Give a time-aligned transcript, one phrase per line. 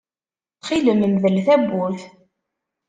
[0.53, 2.01] Ttxil-m mdel tawwurt.